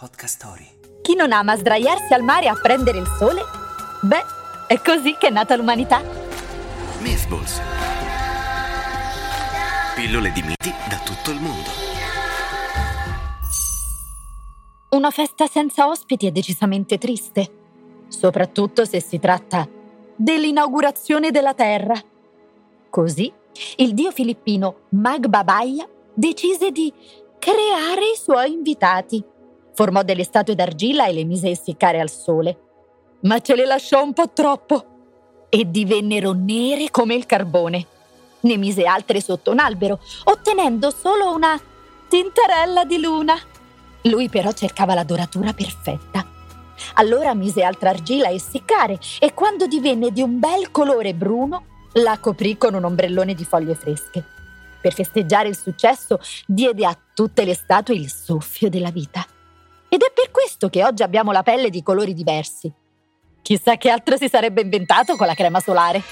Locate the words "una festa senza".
14.92-15.86